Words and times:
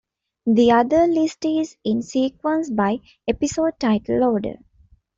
The 0.47 0.71
other 0.71 1.05
list 1.05 1.45
is 1.45 1.77
in 1.83 2.01
sequence 2.01 2.71
by 2.71 3.01
"episode 3.27 3.79
title 3.79 4.23
order". 4.23 4.55